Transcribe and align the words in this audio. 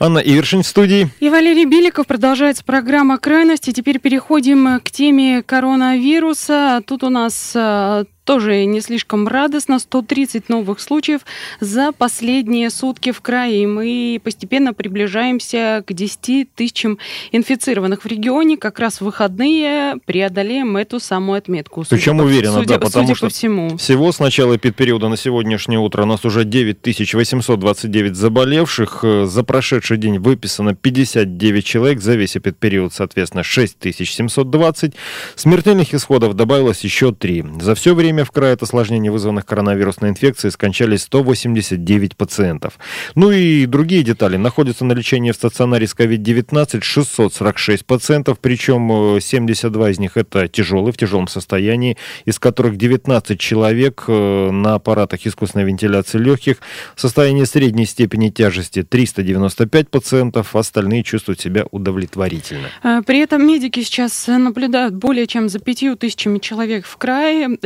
Анна 0.00 0.18
Ивершин 0.18 0.62
в 0.62 0.66
студии. 0.66 1.08
И 1.20 1.28
Валерий 1.28 1.64
Беликов. 1.64 2.06
Продолжается 2.06 2.64
программа 2.64 3.18
«Крайности». 3.18 3.72
Теперь 3.72 3.98
переходим 3.98 4.80
к 4.80 4.90
теме 4.90 5.42
коронавируса. 5.42 6.82
Тут 6.86 7.02
у 7.02 7.10
нас 7.10 7.52
э, 7.54 8.04
тоже 8.28 8.66
не 8.66 8.82
слишком 8.82 9.26
радостно. 9.26 9.78
130 9.78 10.50
новых 10.50 10.80
случаев 10.80 11.22
за 11.60 11.92
последние 11.92 12.68
сутки 12.68 13.10
в 13.10 13.22
крае. 13.22 13.62
И 13.62 13.66
мы 13.66 14.20
постепенно 14.22 14.74
приближаемся 14.74 15.82
к 15.86 15.94
10 15.94 16.52
тысячам 16.54 16.98
инфицированных 17.32 18.04
в 18.04 18.06
регионе. 18.06 18.58
Как 18.58 18.80
раз 18.80 19.00
в 19.00 19.06
выходные 19.06 19.96
преодолеем 20.04 20.76
эту 20.76 21.00
самую 21.00 21.38
отметку. 21.38 21.86
Причем 21.88 22.20
уверенно, 22.20 22.58
судя, 22.58 22.74
да, 22.74 22.78
потому 22.80 23.06
судя 23.06 23.16
что 23.16 23.26
по 23.28 23.30
всему. 23.30 23.78
всего 23.78 24.12
с 24.12 24.18
начала 24.18 24.56
эпидпериода 24.56 25.08
на 25.08 25.16
сегодняшнее 25.16 25.78
утро 25.78 26.02
у 26.02 26.06
нас 26.06 26.26
уже 26.26 26.44
9829 26.44 28.14
заболевших. 28.14 29.00
Э, 29.04 29.24
За 29.24 29.42
прошедший 29.42 29.96
день 29.96 30.18
выписано 30.18 30.74
59 30.74 31.64
человек. 31.64 32.02
За 32.02 32.14
весь 32.14 32.36
эпидпериод, 32.36 32.92
соответственно, 32.92 33.42
6720. 33.42 34.92
Смертельных 35.34 35.94
исходов 35.94 36.34
добавилось 36.34 36.84
еще 36.84 37.14
3. 37.14 37.44
За 37.62 37.74
все 37.74 37.94
время 37.94 38.17
в 38.24 38.30
крае 38.30 38.54
от 38.54 38.62
осложнений, 38.62 39.10
вызванных 39.10 39.46
коронавирусной 39.46 40.10
инфекцией, 40.10 40.52
скончались 40.52 41.02
189 41.02 42.16
пациентов. 42.16 42.78
Ну 43.14 43.30
и 43.30 43.66
другие 43.66 44.02
детали. 44.02 44.36
Находятся 44.36 44.84
на 44.84 44.92
лечении 44.92 45.32
в 45.32 45.34
стационаре 45.34 45.86
с 45.86 45.94
COVID-19 45.94 46.80
646 46.82 47.84
пациентов, 47.84 48.38
причем 48.40 49.16
э, 49.16 49.20
72 49.20 49.90
из 49.90 49.98
них 49.98 50.16
это 50.16 50.48
тяжелые, 50.48 50.92
в 50.92 50.96
тяжелом 50.96 51.28
состоянии, 51.28 51.96
из 52.24 52.38
которых 52.38 52.76
19 52.76 53.38
человек 53.38 54.04
э, 54.08 54.50
на 54.50 54.74
аппаратах 54.74 55.26
искусственной 55.26 55.64
вентиляции 55.64 56.18
легких 56.18 56.58
в 56.94 57.00
состоянии 57.00 57.44
средней 57.44 57.86
степени 57.86 58.30
тяжести 58.30 58.82
395 58.82 59.88
пациентов, 59.88 60.56
остальные 60.56 61.02
чувствуют 61.02 61.40
себя 61.40 61.64
удовлетворительно. 61.70 62.68
Э, 62.82 63.02
При 63.06 63.20
этом 63.20 63.46
медики 63.46 63.82
сейчас 63.82 64.26
наблюдают 64.26 64.94
более 64.94 65.26
чем 65.26 65.48
за 65.48 65.58
пятью 65.58 65.96
тысячами 65.96 66.38
человек 66.38 66.86
в 66.86 66.96
крае. 66.96 67.58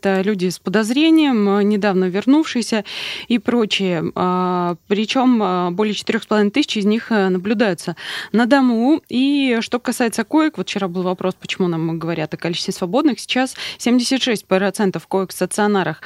Это 0.00 0.22
люди 0.22 0.48
с 0.48 0.58
подозрением, 0.58 1.58
э, 1.58 1.62
недавно 1.62 2.06
вернувшиеся 2.06 2.86
и 3.28 3.38
прочие. 3.38 4.10
А, 4.14 4.76
Причем 4.88 5.42
э, 5.42 5.70
более 5.72 5.92
четырех 5.92 6.22
с 6.22 6.26
половиной 6.26 6.50
тысяч 6.50 6.78
из 6.78 6.86
них 6.86 7.12
э, 7.12 7.28
наблюдаются 7.28 7.96
на 8.32 8.46
дому. 8.46 9.02
И 9.10 9.58
что 9.60 9.78
касается 9.78 10.24
коек, 10.24 10.56
вот 10.56 10.70
вчера 10.70 10.88
был 10.88 11.02
вопрос, 11.02 11.34
почему 11.34 11.68
нам 11.68 11.98
говорят 11.98 12.32
о 12.32 12.38
количестве 12.38 12.72
свободных. 12.72 13.20
Сейчас 13.20 13.54
76% 13.78 15.02
коек 15.06 15.32
в 15.32 15.34
стационарах 15.34 16.00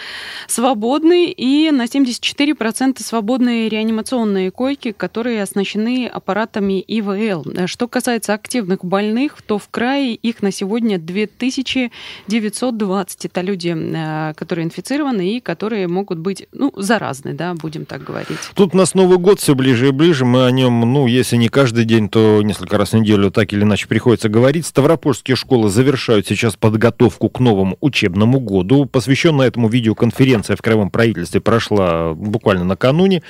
свободны, 0.48 1.30
и 1.30 1.70
на 1.70 1.84
74% 1.84 3.00
свободные 3.00 3.68
реанимационные 3.68 4.50
койки, 4.50 4.90
которые 4.90 5.40
оснащены 5.40 6.08
аппаратами 6.08 6.80
ИВЛ. 6.80 7.68
Что 7.68 7.86
касается 7.86 8.34
активных 8.34 8.84
больных, 8.84 9.40
то 9.42 9.58
в 9.58 9.68
крае 9.68 10.16
их 10.16 10.42
на 10.42 10.50
сегодня 10.50 10.98
2920. 10.98 13.26
Это 13.26 13.40
люди, 13.40 13.83
которые 14.36 14.64
инфицированы 14.64 15.36
и 15.36 15.40
которые 15.40 15.88
могут 15.88 16.18
быть, 16.18 16.46
ну, 16.52 16.72
заразны, 16.76 17.32
да, 17.32 17.54
будем 17.54 17.84
так 17.84 18.04
говорить. 18.04 18.38
Тут 18.54 18.74
у 18.74 18.76
нас 18.76 18.94
Новый 18.94 19.18
год 19.18 19.40
все 19.40 19.54
ближе 19.54 19.88
и 19.88 19.90
ближе. 19.90 20.24
Мы 20.24 20.46
о 20.46 20.50
нем, 20.50 20.80
ну, 20.80 21.06
если 21.06 21.36
не 21.36 21.48
каждый 21.48 21.84
день, 21.84 22.08
то 22.08 22.42
несколько 22.42 22.78
раз 22.78 22.90
в 22.90 22.94
неделю 22.94 23.30
так 23.30 23.52
или 23.52 23.62
иначе 23.62 23.86
приходится 23.88 24.28
говорить. 24.28 24.66
Ставропольские 24.66 25.36
школы 25.36 25.68
завершают 25.68 26.26
сейчас 26.26 26.56
подготовку 26.56 27.28
к 27.28 27.40
новому 27.40 27.76
учебному 27.80 28.40
году. 28.40 28.86
Посвященная 28.86 29.48
этому 29.48 29.68
видеоконференция 29.68 30.56
в 30.56 30.62
Краевом 30.62 30.90
правительстве 30.90 31.40
прошла 31.40 32.14
буквально 32.14 32.64
накануне. 32.64 33.22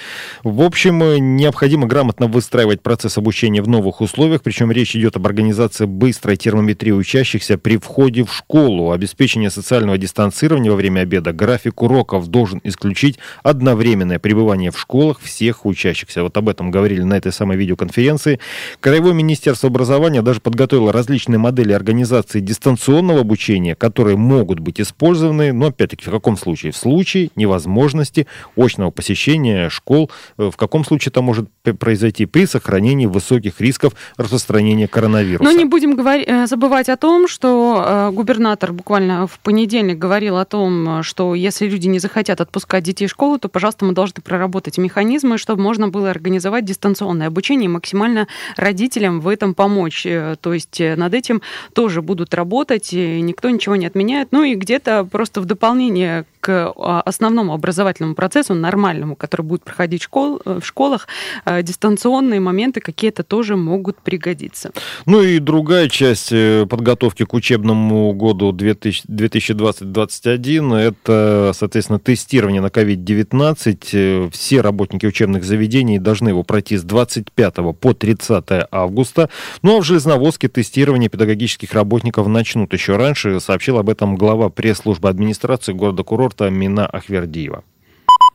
В 0.43 0.63
общем, 0.63 1.03
э, 1.03 1.19
необходимо 1.19 1.87
грамотно 1.87 2.27
выстраивать 2.27 2.83
процесс 2.83 3.19
обучения 3.19 3.63
в 3.63 3.69
новых 3.69 4.01
условиях. 4.01 4.43
Причем 4.43 4.71
речь 4.71 4.95
идет 4.95 5.17
об 5.17 5.27
организации 5.27 5.87
быстрой 5.87 6.37
термометрии 6.37 6.93
учащихся 6.93 7.59
при 7.59 7.79
входе 7.79 8.25
в 8.25 8.33
школу. 8.33 8.93
Обеспечение 8.93 9.51
социального 9.51 9.99
дистанцирования 9.99 10.34
во 10.43 10.75
время 10.77 11.01
обеда. 11.01 11.33
График 11.33 11.83
уроков 11.83 12.29
должен 12.29 12.61
исключить 12.65 13.19
одновременное 13.43 14.19
пребывание 14.19 14.71
в 14.71 14.79
школах 14.79 15.21
всех 15.21 15.67
учащихся. 15.67 16.23
Вот 16.23 16.37
об 16.37 16.49
этом 16.49 16.71
говорили 16.71 17.03
на 17.03 17.15
этой 17.15 17.33
самой 17.33 17.57
видеоконференции. 17.57 18.41
Краевое 18.81 19.13
министерство 19.13 19.69
образования 19.69 20.23
даже 20.23 20.41
подготовило 20.41 20.93
различные 20.93 21.39
модели 21.39 21.73
организации 21.73 22.41
дистанционного 22.41 23.21
обучения, 23.21 23.75
которые 23.75 24.17
могут 24.17 24.59
быть 24.61 24.81
использованы, 24.81 25.53
но 25.53 25.67
опять-таки 25.67 26.07
в 26.07 26.11
каком 26.11 26.37
случае? 26.37 26.73
В 26.73 26.77
случае 26.77 27.31
невозможности 27.37 28.27
очного 28.57 28.91
посещения 28.91 29.69
школ. 29.69 30.11
Э, 30.39 30.51
В 30.51 30.57
каком 30.57 30.85
случае 30.85 31.11
это 31.11 31.23
может 31.23 31.49
произойти? 31.79 32.27
При 32.27 32.47
сохранении 32.47 33.07
высоких 33.07 33.61
рисков 33.61 33.93
распространения 34.17 34.89
коронавируса. 34.89 35.45
Но 35.45 35.53
не 35.53 35.65
будем 35.65 35.95
говори- 35.97 36.25
э, 36.27 36.47
забывать 36.47 36.89
о 36.89 36.97
том, 36.97 37.29
что 37.29 37.85
э, 37.87 38.11
губернатор 38.13 38.73
буквально 38.73 39.27
в 39.27 39.39
понедельник 39.41 39.99
говорил 39.99 40.24
о 40.29 40.45
том, 40.45 41.01
э, 41.01 41.03
что 41.03 41.35
если 41.35 41.69
люди 41.69 41.89
не 41.89 41.99
захотят 41.99 42.41
отпускать 42.41 42.85
детей 42.85 43.07
в 43.07 43.11
школу, 43.11 43.39
то, 43.39 43.49
пожалуйста, 43.49 43.85
мы 43.85 43.93
должны 43.93 44.23
проработать 44.23 44.79
механизмы, 44.79 45.39
чтобы 45.39 45.63
можно 45.63 45.89
было 45.89 46.11
организовать 46.11 46.65
дистанционное 46.65 47.29
обучение 47.29 47.67
и 47.67 47.69
максимально 47.69 48.29
родителям 48.57 49.21
в 49.21 49.29
этом 49.29 49.55
помочь. 49.55 50.07
Э, 50.07 50.37
То 50.41 50.53
есть 50.53 50.81
э, 50.81 50.97
над 50.97 51.15
этим 51.15 51.43
тоже 51.73 52.03
будут 52.03 52.35
работать, 52.35 52.93
и 52.93 53.21
никто 53.21 53.51
ничего 53.51 53.77
не 53.77 53.87
отменяет. 53.87 54.29
Ну 54.31 54.43
и 54.43 54.55
где-то 54.55 55.05
просто 55.11 55.41
в 55.41 55.45
дополнение 55.45 56.25
к 56.45 56.75
а, 56.77 57.01
основному 57.01 57.55
образовательному 57.55 58.15
процессу, 58.15 58.53
нормальному, 58.53 59.17
который 59.17 59.47
будет 59.47 59.65
проходить 59.65 60.03
школ, 60.03 60.43
э, 60.45 60.61
в 60.61 60.67
школах, 60.67 61.09
э, 61.47 61.63
дистанционные 61.63 62.39
моменты 62.39 62.83
какие-то 62.83 63.23
тоже 63.23 63.57
могут 63.57 63.97
пригодиться. 64.03 64.71
Ну 65.07 65.23
и 65.23 65.39
другая 65.39 65.89
часть 65.89 66.33
э, 66.33 66.67
подготовки 66.69 67.25
к 67.25 67.33
учебному 67.33 68.13
году 68.13 68.53
2020-2021 68.53 70.77
это, 70.77 71.53
соответственно, 71.55 71.99
тестирование 71.99 72.61
на 72.61 72.67
COVID-19. 72.67 73.79
Э, 73.95 74.29
Все 74.31 74.61
работники 74.61 75.07
учебных 75.07 75.45
заведений 75.45 75.99
должны 75.99 76.29
его 76.29 76.43
пройти 76.43 76.77
с 76.77 76.83
25 76.83 77.55
по 77.81 77.95
30 77.95 78.45
августа. 78.71 79.31
Ну 79.63 79.79
а 79.79 79.81
в 79.81 79.85
Железноводске 79.85 80.49
тестирование 80.49 81.09
педагогических 81.09 81.73
работников 81.73 82.27
начнут 82.27 82.71
еще 82.75 82.97
раньше, 82.97 83.41
сообщил 83.41 83.79
об 83.79 83.89
этом 83.89 84.17
глава 84.17 84.51
пресс-службы 84.51 85.09
администрации 85.09 85.73
города-курорта 85.73 86.34
Мина 86.41 86.87
Ахвердиева. 86.87 87.65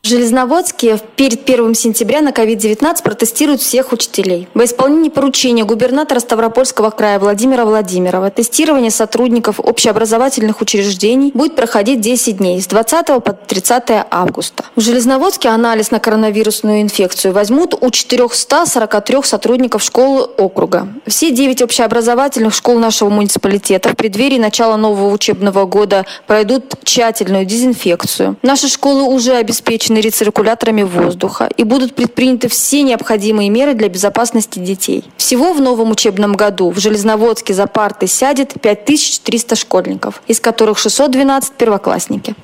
В 0.02 1.02
перед 1.16 1.48
1 1.48 1.76
сентября 1.76 2.22
на 2.22 2.30
COVID-19 2.30 3.04
протестируют 3.04 3.62
всех 3.62 3.92
учителей. 3.92 4.48
Во 4.56 4.66
исполнении 4.66 5.10
поручения 5.10 5.66
губернатора 5.66 6.20
Ставропольского 6.20 6.90
края 6.90 7.20
Владимира 7.20 7.66
Владимирова 7.66 8.32
тестирование 8.32 8.90
сотрудников 8.92 9.60
общеобразовательных 9.60 10.62
учреждений 10.62 11.32
будет 11.36 11.56
проходить 11.56 12.02
10 12.02 12.38
дней 12.38 12.62
с 12.62 12.66
20 12.68 13.08
по 13.24 13.34
30 13.34 13.84
августа. 14.10 14.64
В 14.76 14.82
Железноводске 14.82 15.50
анализ 15.50 15.92
на 15.92 16.00
коронавирусную 16.00 16.82
инфекцию 16.82 17.34
возьмут 17.34 17.76
у 17.80 17.92
443 17.92 19.18
сотрудников 19.24 19.84
школы 19.84 20.24
округа. 20.24 20.88
Все 21.06 21.30
9 21.30 21.62
общеобразовательных 21.62 22.54
школ 22.56 22.80
нашего 22.80 23.10
муниципалитета 23.10 23.90
в 23.90 23.96
преддверии 23.96 24.40
начала 24.40 24.76
нового 24.78 25.14
учебного 25.14 25.66
года 25.66 26.06
пройдут 26.26 26.74
тщательную 26.84 27.46
дезинфекцию. 27.46 28.38
Наши 28.42 28.70
школы 28.70 29.04
уже 29.04 29.34
обеспечены 29.34 29.89
рециркуляторами 29.98 30.84
воздуха 30.84 31.50
и 31.58 31.64
будут 31.64 31.96
предприняты 31.96 32.48
все 32.48 32.84
необходимые 32.84 33.50
меры 33.50 33.74
для 33.74 33.90
безопасности 33.90 34.60
детей. 34.60 35.04
Всего 35.18 35.54
в 35.54 35.62
новом 35.62 35.92
учебном 35.92 36.34
году 36.34 36.70
в 36.70 36.80
Железноводске 36.80 37.54
за 37.56 37.66
парты 37.66 38.06
сядет 38.06 38.62
5300 38.62 39.56
школьников, 39.56 40.22
из 40.28 40.40
которых 40.40 40.78
612 40.78 41.54
первоклассники. 41.54 42.36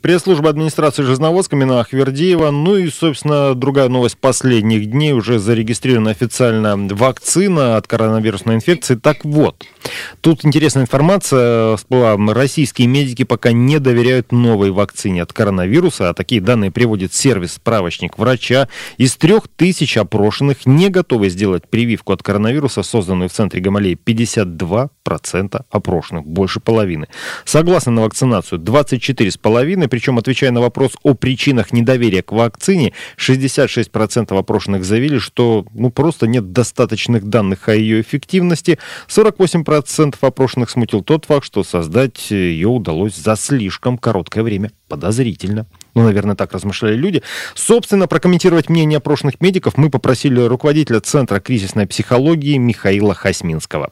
Пресс-служба 0.00 0.50
администрации 0.50 1.02
Железноводска 1.02 1.56
Мина 1.56 1.80
Ахвердиева. 1.80 2.50
Ну 2.50 2.76
и, 2.76 2.88
собственно, 2.90 3.54
другая 3.54 3.88
новость 3.88 4.18
последних 4.18 4.90
дней. 4.90 5.12
Уже 5.12 5.38
зарегистрирована 5.38 6.10
официально 6.10 6.76
вакцина 6.76 7.76
от 7.76 7.86
коронавирусной 7.86 8.56
инфекции. 8.56 8.94
Так 8.96 9.24
вот, 9.24 9.64
тут 10.20 10.44
интересная 10.44 10.84
информация 10.84 11.76
всплыла. 11.76 12.16
Российские 12.34 12.88
медики 12.88 13.24
пока 13.24 13.52
не 13.52 13.78
доверяют 13.78 14.32
новой 14.32 14.70
вакцине 14.70 15.22
от 15.22 15.32
коронавируса. 15.32 16.10
А 16.10 16.14
такие 16.14 16.40
данные 16.40 16.70
приводит 16.70 17.14
сервис 17.14 17.54
«Справочник 17.54 18.18
врача». 18.18 18.68
Из 18.98 19.16
трех 19.16 19.48
тысяч 19.48 19.96
опрошенных 19.96 20.66
не 20.66 20.88
готовы 20.88 21.28
сделать 21.28 21.68
прививку 21.68 22.12
от 22.12 22.22
коронавируса, 22.22 22.82
созданную 22.82 23.28
в 23.28 23.32
центре 23.32 23.60
Гамалеи, 23.60 23.98
52% 24.04 25.64
опрошенных, 25.70 26.26
больше 26.26 26.60
половины. 26.60 27.08
Согласно 27.44 27.92
на 27.92 28.02
вакцинацию, 28.02 28.58
24,5%, 28.60 29.65
причем, 29.88 30.18
отвечая 30.18 30.52
на 30.52 30.60
вопрос 30.60 30.92
о 31.02 31.14
причинах 31.14 31.72
недоверия 31.72 32.22
к 32.22 32.32
вакцине, 32.32 32.92
66% 33.18 34.38
опрошенных 34.38 34.84
заявили, 34.84 35.18
что 35.18 35.64
ну, 35.74 35.90
просто 35.90 36.26
нет 36.26 36.52
достаточных 36.52 37.24
данных 37.24 37.68
о 37.68 37.74
ее 37.74 38.00
эффективности. 38.00 38.78
48% 39.08 40.16
опрошенных 40.20 40.70
смутил 40.70 41.02
тот 41.02 41.24
факт, 41.24 41.44
что 41.44 41.64
создать 41.64 42.30
ее 42.30 42.68
удалось 42.68 43.16
за 43.16 43.36
слишком 43.36 43.98
короткое 43.98 44.42
время. 44.42 44.70
Подозрительно. 44.88 45.66
Ну, 45.94 46.02
наверное, 46.02 46.36
так 46.36 46.52
размышляли 46.52 46.94
люди. 46.94 47.22
Собственно, 47.54 48.06
прокомментировать 48.06 48.68
мнение 48.68 48.98
опрошенных 48.98 49.40
медиков 49.40 49.76
мы 49.76 49.90
попросили 49.90 50.40
руководителя 50.40 51.00
Центра 51.00 51.40
кризисной 51.40 51.86
психологии 51.86 52.58
Михаила 52.58 53.14
Хасминского. 53.14 53.90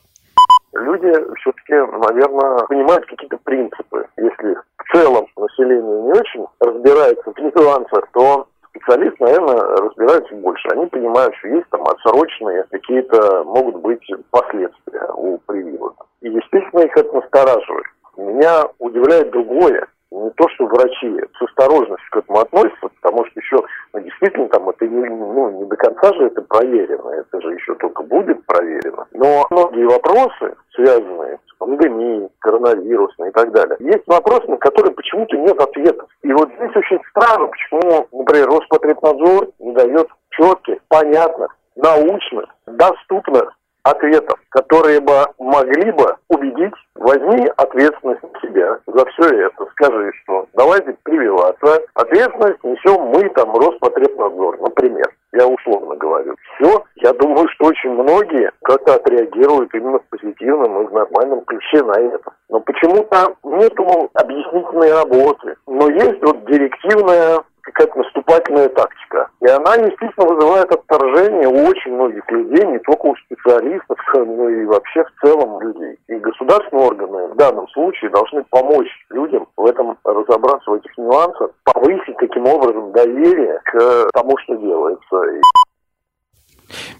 Люди 0.74 1.12
все-таки, 1.40 1.72
наверное, 1.72 2.66
понимают 2.66 3.06
какие-то 3.06 3.38
принципы. 3.44 4.06
Если 4.16 4.56
целом 4.94 5.26
население 5.56 6.02
не 6.02 6.12
очень 6.12 6.46
разбирается 6.60 7.30
в 7.30 7.38
нюансах, 7.38 8.08
то 8.12 8.46
специалист, 8.68 9.18
наверное, 9.20 9.60
разбирается 9.76 10.34
больше. 10.36 10.68
Они 10.72 10.86
понимают, 10.86 11.34
что 11.36 11.48
есть 11.48 11.68
там 11.70 11.82
отсроченные 11.82 12.64
какие-то 12.70 13.44
могут 13.44 13.76
быть 13.76 14.04
последствия 14.30 15.08
у 15.14 15.38
прививок. 15.38 15.94
И, 16.20 16.28
естественно, 16.28 16.82
их 16.82 16.96
это 16.96 17.14
настораживает. 17.14 17.86
Меня 18.16 18.64
удивляет 18.78 19.30
другое 19.30 19.86
не 20.10 20.30
то, 20.30 20.48
что 20.50 20.66
врачи 20.66 21.20
с 21.38 21.42
осторожностью 21.42 22.10
к 22.12 22.16
этому 22.18 22.38
относятся, 22.38 22.88
потому 23.00 23.26
что 23.26 23.40
еще, 23.40 23.56
ну, 23.92 24.00
действительно, 24.00 24.48
там 24.48 24.68
это 24.68 24.86
не, 24.86 25.08
ну, 25.08 25.50
не 25.50 25.64
до 25.64 25.76
конца 25.76 26.14
же 26.14 26.26
это 26.26 26.40
проверено, 26.42 27.10
это 27.10 27.40
же 27.40 27.54
еще 27.54 27.74
только 27.74 28.04
будет 28.04 28.44
проверено. 28.46 29.06
Но 29.12 29.44
многие 29.50 29.86
вопросы, 29.86 30.54
связанные 30.74 31.38
с 31.64 31.66
пандемией, 31.66 32.28
коронавирусной 32.40 33.28
и 33.28 33.32
так 33.32 33.52
далее, 33.52 33.76
есть 33.80 34.04
вопросы, 34.06 34.46
на 34.48 34.56
которые 34.58 34.94
почему-то 34.94 35.36
нет 35.36 35.58
ответов. 35.60 36.08
И 36.22 36.32
вот 36.32 36.48
здесь 36.56 36.76
очень 36.76 37.00
странно, 37.10 37.48
почему, 37.48 38.06
например, 38.12 38.48
Роспотребнадзор 38.48 39.48
не 39.58 39.72
дает 39.72 40.08
четких, 40.30 40.78
понятных, 40.88 41.56
научных, 41.76 42.46
доступных 42.66 43.54
ответов, 43.82 44.38
которые 44.50 45.00
бы 45.00 45.26
могли 45.38 45.90
бы 45.92 46.16
убедить, 46.28 46.74
возьми 46.94 47.46
ответственность 47.56 48.22
на 48.22 48.40
себя 48.40 48.78
за 48.86 49.04
все 49.06 49.46
это. 49.46 49.66
Скажи, 49.72 50.10
что 50.22 50.46
давайте 50.54 50.96
прививаться. 51.02 51.82
Ответственность 51.94 52.64
несем 52.64 53.02
мы, 53.02 53.28
там, 53.30 53.54
Роспотребнадзор, 53.54 54.60
например. 54.60 55.12
Я 55.32 55.46
условно 55.46 55.96
говорю. 55.96 56.34
Все. 56.54 56.84
Я 56.96 57.12
думаю, 57.12 57.46
что 57.48 57.66
очень 57.66 57.93
многие 58.04 58.52
как-то 58.62 58.94
отреагируют 58.94 59.74
именно 59.74 59.98
в 59.98 60.06
позитивном 60.10 60.82
и 60.82 60.86
в 60.86 60.92
нормальном 60.92 61.40
ключе 61.44 61.82
на 61.82 61.98
это. 61.98 62.32
Но 62.48 62.60
почему-то 62.60 63.34
нету 63.42 64.10
объяснительной 64.14 64.92
работы. 64.92 65.56
Но 65.66 65.88
есть 65.88 66.22
вот 66.22 66.44
директивная 66.46 67.42
какая-то 67.62 67.98
наступательная 67.98 68.68
тактика. 68.68 69.30
И 69.40 69.46
она, 69.48 69.74
естественно, 69.74 70.34
вызывает 70.34 70.70
отторжение 70.70 71.48
у 71.48 71.66
очень 71.66 71.94
многих 71.94 72.30
людей, 72.30 72.64
не 72.66 72.78
только 72.80 73.06
у 73.06 73.16
специалистов, 73.16 73.98
но 74.14 74.48
и 74.48 74.64
вообще 74.66 75.04
в 75.04 75.26
целом 75.26 75.60
людей. 75.60 75.98
И 76.08 76.14
государственные 76.16 76.86
органы 76.86 77.28
в 77.28 77.36
данном 77.36 77.66
случае 77.68 78.10
должны 78.10 78.44
помочь 78.50 78.88
людям 79.10 79.46
в 79.56 79.66
этом 79.66 79.96
разобраться, 80.04 80.70
в 80.70 80.74
этих 80.74 80.96
нюансах, 80.98 81.50
повысить 81.64 82.16
таким 82.18 82.46
образом 82.46 82.92
доверие 82.92 83.60
к 83.64 84.10
тому, 84.12 84.36
что 84.38 84.56
делается. 84.56 85.16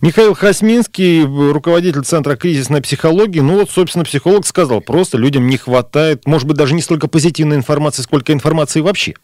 Михаил 0.00 0.34
Хасминский, 0.34 1.24
руководитель 1.24 2.02
Центра 2.02 2.36
кризисной 2.36 2.82
психологии. 2.82 3.40
Ну 3.40 3.58
вот, 3.58 3.70
собственно, 3.70 4.04
психолог 4.04 4.46
сказал, 4.46 4.80
просто 4.80 5.18
людям 5.18 5.46
не 5.46 5.56
хватает, 5.56 6.26
может 6.26 6.46
быть, 6.46 6.56
даже 6.56 6.74
не 6.74 6.82
столько 6.82 7.08
позитивной 7.08 7.56
информации, 7.56 8.02
сколько 8.02 8.32
информации 8.32 8.80
вообще. 8.80 9.14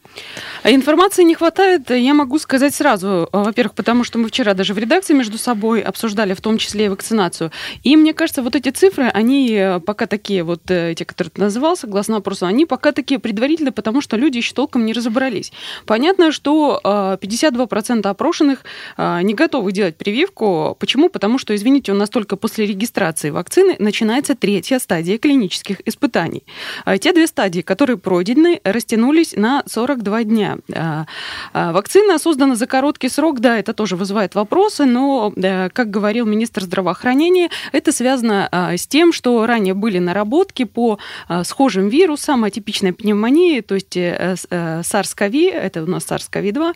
А 0.63 0.71
информации 0.71 1.23
не 1.23 1.35
хватает, 1.35 1.91
я 1.91 2.15
могу 2.15 2.39
сказать 2.39 2.75
сразу. 2.75 3.29
Во-первых, 3.33 3.75
потому 3.75 4.05
что 4.05 4.19
мы 4.19 4.29
вчера 4.29 4.55
даже 4.55 4.75
в 4.75 4.79
редакции 4.79 5.15
между 5.15 5.39
собой 5.39 5.81
обсуждали, 5.81 6.35
в 6.35 6.41
том 6.41 6.59
числе 6.59 6.87
и 6.87 6.89
вакцинацию. 6.89 7.51
И 7.83 7.97
мне 7.97 8.13
кажется, 8.15 8.43
вот 8.43 8.57
эти 8.57 8.69
цифры, 8.71 9.05
они 9.05 9.53
э, 9.53 9.81
пока 9.81 10.07
такие, 10.07 10.43
вот 10.43 10.71
э, 10.71 10.95
те, 10.97 11.05
которые 11.05 11.31
ты 11.31 11.41
называл, 11.41 11.77
согласно 11.77 12.17
опросу, 12.17 12.47
они 12.47 12.67
пока 12.67 12.93
такие 12.93 13.19
предварительные, 13.19 13.73
потому 13.73 14.01
что 14.01 14.17
люди 14.17 14.39
еще 14.39 14.55
толком 14.55 14.85
не 14.85 14.93
разобрались. 14.93 15.53
Понятно, 15.87 16.33
что 16.33 16.81
52% 16.85 18.01
э, 18.05 18.09
опрошенных 18.09 18.65
не 18.99 19.35
готовы 19.35 19.73
делать 19.73 19.97
прививку. 19.97 20.40
Почему? 20.79 21.09
Потому 21.09 21.39
что, 21.39 21.55
извините, 21.55 21.93
у 21.93 21.95
нас 21.95 22.11
только 22.11 22.37
после 22.37 22.67
регистрации 22.67 23.31
вакцины 23.31 23.77
начинается 23.79 24.35
третья 24.35 24.79
стадия 24.79 25.19
клинических 25.19 25.81
испытаний. 25.87 26.45
А 26.85 26.99
те 26.99 27.13
две 27.13 27.27
стадии, 27.27 27.61
которые 27.61 27.97
пройдены, 27.97 28.61
растянулись 28.65 29.35
на 29.37 29.63
42 29.67 30.25
дня. 30.25 30.59
А, 30.75 31.07
а, 31.53 31.73
вакцина 31.73 32.19
создана 32.19 32.57
за 32.57 32.67
короткий 32.67 33.09
срок, 33.09 33.41
да, 33.41 33.59
это 33.59 33.73
тоже 33.73 33.97
вызывает 33.97 34.35
вопросы, 34.35 34.85
но, 34.85 35.33
как 35.73 35.91
говорил 35.91 36.27
министр 36.27 36.63
здравоохранения, 36.63 37.51
это 37.73 37.93
связано 37.93 38.49
с 38.53 38.87
тем, 38.87 39.13
что 39.13 39.47
ранее 39.47 39.75
были 39.75 39.99
наработки 39.99 40.65
по 40.65 40.99
схожим 41.45 41.89
вирусам, 41.89 42.45
атипичной 42.45 42.93
пневмонии, 42.93 43.61
то 43.61 43.75
есть 43.75 43.97
э, 43.97 44.37
э, 44.51 44.81
SARS-CoV, 44.81 45.51
это 45.51 45.83
у 45.83 45.87
нас 45.87 46.07
SARS-CoV-2, 46.07 46.75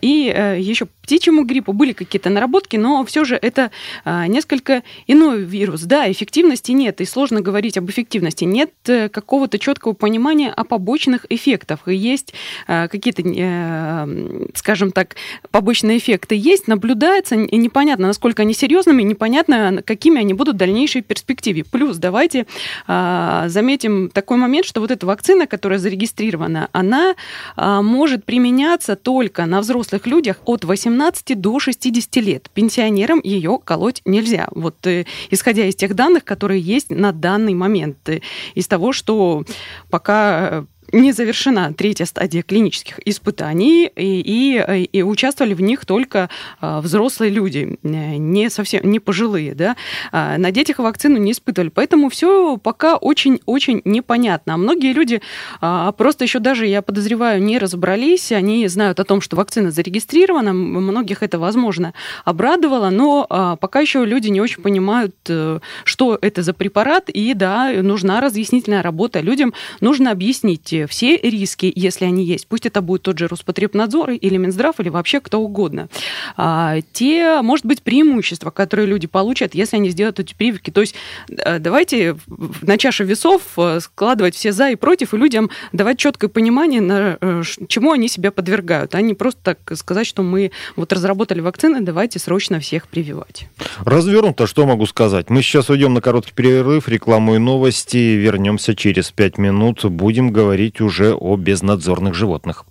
и 0.00 0.32
э, 0.34 0.60
еще 0.60 0.86
птичьему 0.86 1.44
гриппу 1.44 1.72
были 1.72 1.92
какие-то 1.92 2.30
наработки, 2.30 2.76
но 2.82 3.04
все 3.04 3.24
же 3.24 3.36
это 3.36 3.70
несколько 4.04 4.82
иной 5.06 5.42
вирус. 5.42 5.82
Да, 5.82 6.10
эффективности 6.10 6.72
нет, 6.72 7.00
и 7.00 7.04
сложно 7.04 7.40
говорить 7.40 7.78
об 7.78 7.88
эффективности. 7.90 8.44
Нет 8.44 8.70
какого-то 8.84 9.58
четкого 9.58 9.92
понимания 9.92 10.50
о 10.50 10.64
побочных 10.64 11.26
эффектах. 11.28 11.86
И 11.86 11.94
есть 11.94 12.34
какие-то, 12.66 13.22
э, 13.22 14.48
скажем 14.54 14.92
так, 14.92 15.16
побочные 15.50 15.98
эффекты 15.98 16.34
есть, 16.34 16.68
наблюдается, 16.68 17.36
и 17.36 17.56
непонятно, 17.56 18.08
насколько 18.08 18.42
они 18.42 18.54
серьезными, 18.54 19.02
непонятно, 19.02 19.82
какими 19.84 20.20
они 20.20 20.34
будут 20.34 20.56
в 20.56 20.58
дальнейшей 20.58 21.02
перспективе. 21.02 21.64
Плюс 21.64 21.96
давайте 21.96 22.46
а, 22.86 23.48
заметим 23.48 24.10
такой 24.10 24.36
момент, 24.36 24.66
что 24.66 24.80
вот 24.80 24.90
эта 24.90 25.06
вакцина, 25.06 25.46
которая 25.46 25.78
зарегистрирована, 25.78 26.68
она 26.72 27.14
а, 27.56 27.82
может 27.82 28.24
применяться 28.24 28.96
только 28.96 29.46
на 29.46 29.60
взрослых 29.60 30.06
людях 30.06 30.36
от 30.44 30.64
18 30.64 31.40
до 31.40 31.58
60 31.58 32.16
лет. 32.16 32.50
Пенсионерам 32.72 33.20
ее 33.22 33.58
колоть 33.62 34.00
нельзя. 34.06 34.48
Вот 34.52 34.86
э, 34.86 35.04
исходя 35.28 35.66
из 35.66 35.74
тех 35.74 35.94
данных, 35.94 36.24
которые 36.24 36.58
есть 36.58 36.88
на 36.88 37.12
данный 37.12 37.52
момент, 37.52 38.08
э, 38.08 38.20
из 38.54 38.66
того, 38.66 38.94
что 38.94 39.44
пока 39.90 40.64
не 40.90 41.12
завершена 41.12 41.72
третья 41.72 42.04
стадия 42.04 42.42
клинических 42.42 42.98
испытаний, 43.04 43.90
и, 43.96 44.20
и, 44.20 44.84
и 44.84 45.02
участвовали 45.02 45.54
в 45.54 45.60
них 45.60 45.86
только 45.86 46.28
а, 46.60 46.80
взрослые 46.80 47.30
люди, 47.30 47.78
не 47.82 48.50
совсем 48.50 48.90
не 48.90 49.00
пожилые, 49.00 49.54
да. 49.54 49.76
А, 50.10 50.36
на 50.38 50.50
детях 50.50 50.78
вакцину 50.78 51.18
не 51.18 51.32
испытывали, 51.32 51.70
поэтому 51.70 52.08
все 52.10 52.56
пока 52.58 52.96
очень-очень 52.96 53.80
непонятно. 53.84 54.54
А 54.54 54.56
многие 54.56 54.92
люди 54.92 55.22
а, 55.60 55.92
просто 55.92 56.24
еще 56.24 56.38
даже, 56.40 56.66
я 56.66 56.82
подозреваю, 56.82 57.42
не 57.42 57.58
разобрались, 57.58 58.32
они 58.32 58.66
знают 58.68 59.00
о 59.00 59.04
том, 59.04 59.20
что 59.20 59.36
вакцина 59.36 59.70
зарегистрирована, 59.70 60.52
многих 60.52 61.22
это, 61.22 61.38
возможно, 61.38 61.94
обрадовало, 62.24 62.90
но 62.90 63.56
пока 63.60 63.80
еще 63.80 64.04
люди 64.04 64.28
не 64.28 64.40
очень 64.40 64.62
понимают, 64.62 65.14
э, 65.28 65.60
что 65.84 66.18
это 66.20 66.42
за 66.42 66.52
препарат, 66.52 67.08
и 67.08 67.34
да, 67.34 67.70
нужна 67.82 68.20
разъяснительная 68.20 68.82
работа. 68.82 69.20
Людям 69.20 69.54
нужно 69.80 70.10
объяснить, 70.10 70.71
все 70.88 71.16
риски, 71.16 71.72
если 71.74 72.04
они 72.04 72.24
есть, 72.24 72.46
пусть 72.46 72.66
это 72.66 72.80
будет 72.80 73.02
тот 73.02 73.18
же 73.18 73.28
Роспотребнадзор 73.28 74.10
или 74.10 74.36
Минздрав, 74.36 74.78
или 74.80 74.88
вообще 74.88 75.20
кто 75.20 75.40
угодно, 75.40 75.88
а, 76.36 76.76
те, 76.92 77.40
может 77.42 77.66
быть, 77.66 77.82
преимущества, 77.82 78.50
которые 78.50 78.86
люди 78.86 79.06
получат, 79.06 79.54
если 79.54 79.76
они 79.76 79.90
сделают 79.90 80.20
эти 80.20 80.34
прививки. 80.34 80.70
То 80.70 80.80
есть 80.80 80.94
э, 81.28 81.58
давайте 81.58 82.16
на 82.62 82.78
чаше 82.78 83.04
весов 83.04 83.42
э, 83.56 83.80
складывать 83.80 84.34
все 84.34 84.52
за 84.52 84.70
и 84.70 84.76
против, 84.76 85.14
и 85.14 85.16
людям 85.16 85.50
давать 85.72 85.98
четкое 85.98 86.28
понимание, 86.28 86.80
на 86.80 87.18
э, 87.20 87.42
чему 87.68 87.92
они 87.92 88.08
себя 88.08 88.30
подвергают, 88.30 88.94
а 88.94 89.00
не 89.00 89.14
просто 89.14 89.40
так 89.42 89.76
сказать, 89.76 90.06
что 90.06 90.22
мы 90.22 90.50
вот 90.76 90.92
разработали 90.92 91.40
вакцины, 91.40 91.80
давайте 91.80 92.18
срочно 92.18 92.60
всех 92.60 92.88
прививать. 92.88 93.48
Развернуто, 93.84 94.46
что 94.46 94.66
могу 94.66 94.86
сказать? 94.86 95.30
Мы 95.30 95.42
сейчас 95.42 95.70
уйдем 95.70 95.94
на 95.94 96.00
короткий 96.00 96.32
перерыв, 96.32 96.88
рекламу 96.88 97.34
и 97.34 97.38
новости, 97.38 97.96
вернемся 97.96 98.74
через 98.74 99.10
пять 99.10 99.38
минут, 99.38 99.84
будем 99.84 100.32
говорить 100.32 100.61
говорить 100.62 100.80
уже 100.80 101.14
о 101.14 101.36
безнадзорных 101.36 102.14
животных. 102.14 102.64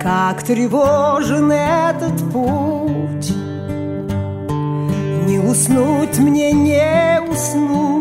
Как 0.00 0.42
тревожен 0.42 1.50
этот 1.50 2.16
путь 2.32 3.32
Не 5.26 5.38
уснуть 5.38 6.18
мне, 6.18 6.52
не 6.52 7.20
уснуть 7.30 7.95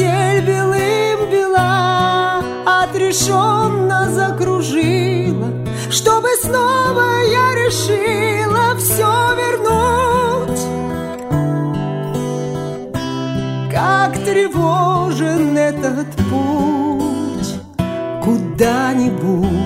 метель 0.00 0.44
белым 0.46 1.30
бела 1.30 2.42
Отрешенно 2.82 4.10
закружила 4.10 5.48
Чтобы 5.90 6.28
снова 6.42 7.22
я 7.30 7.54
решила 7.54 8.76
Все 8.78 9.10
вернуть. 9.36 10.60
Как 13.72 14.12
тревожен 14.24 15.56
этот 15.56 16.08
путь 16.30 17.54
Куда-нибудь 18.22 19.59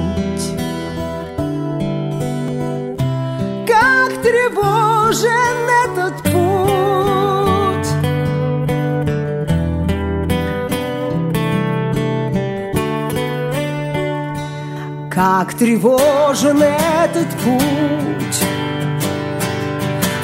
Как 15.15 15.55
тревожен 15.55 16.61
этот 16.61 17.29
путь. 17.45 18.45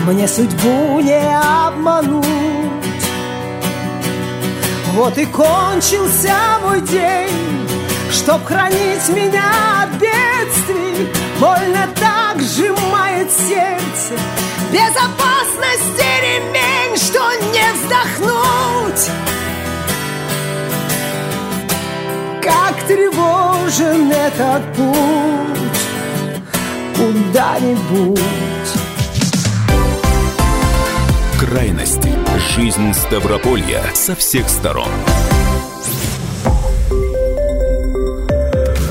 Мне 0.04 0.26
судьбу 0.26 0.99
не 0.99 1.32
обмануть. 1.68 2.26
Вот 4.94 5.16
и 5.16 5.25
кончился 5.26 6.35
мой 6.64 6.80
день 6.80 7.68
Чтоб 8.11 8.44
хранить 8.44 9.09
меня 9.11 9.44
от 9.85 9.90
бедствий. 9.90 11.09
Больно 11.38 11.88
так 11.94 12.40
сжимает 12.40 13.30
сердце. 13.30 14.20
Безопасности 14.73 16.04
ремень, 16.20 16.97
что 16.97 17.32
не 17.52 17.73
вздохнуть. 17.75 19.11
Как 22.42 22.82
тревожен 23.71 24.11
этот 24.11 24.62
путь 24.75 25.81
Куда-нибудь 26.97 28.21
Крайности. 31.39 32.12
Жизнь 32.55 32.93
Ставрополья 32.93 33.83
со 33.95 34.15
всех 34.15 34.49
сторон. 34.49 34.91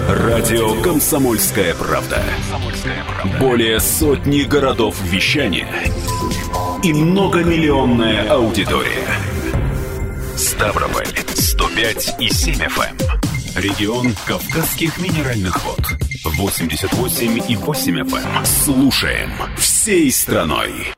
Радио 0.09 0.81
«Комсомольская 0.81 1.75
правда». 1.75 2.21
Более 3.39 3.79
сотни 3.79 4.41
городов 4.41 4.99
вещания 5.03 5.67
и 6.83 6.91
многомиллионная 6.91 8.29
аудитория. 8.29 9.07
Ставрополь 10.35 11.07
105 11.35 12.15
и 12.19 12.29
7 12.29 12.55
FM. 12.55 13.08
Регион 13.59 14.15
Кавказских 14.25 14.97
минеральных 14.99 15.61
вод. 15.65 15.81
88 16.23 17.41
и 17.49 17.57
8 17.57 17.99
FM. 18.03 18.45
Слушаем 18.45 19.31
всей 19.57 20.09
страной. 20.11 20.93